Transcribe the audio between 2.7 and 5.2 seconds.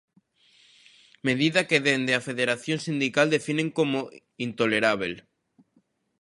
sindical definen como intolerábel.